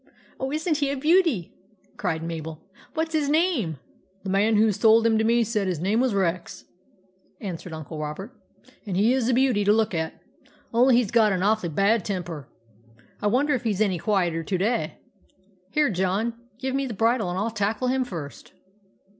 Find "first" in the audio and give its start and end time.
18.03-18.53